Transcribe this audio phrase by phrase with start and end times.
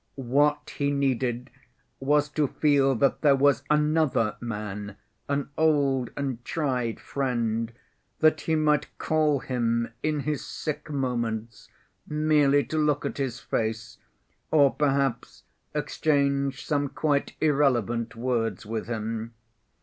[0.15, 1.51] What he needed
[1.99, 4.97] was to feel that there was another man,
[5.29, 7.71] an old and tried friend,
[8.17, 11.69] that he might call him in his sick moments
[12.07, 13.99] merely to look at his face,
[14.49, 15.43] or, perhaps,
[15.75, 19.35] exchange some quite irrelevant words with him.